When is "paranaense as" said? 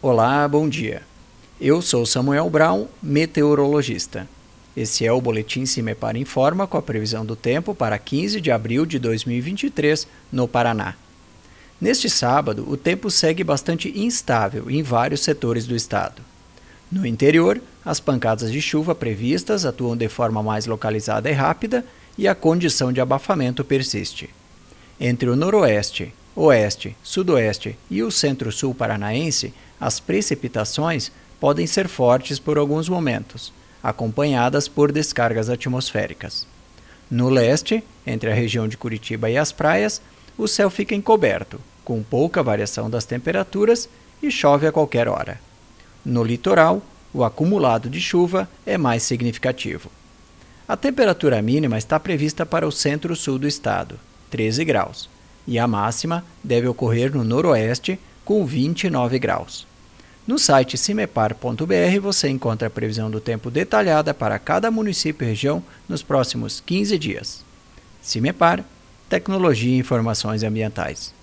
28.72-29.98